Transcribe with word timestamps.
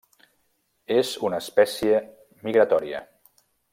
És 0.95 1.11
una 1.29 1.41
espècie 1.45 1.99
migratòria. 2.49 3.03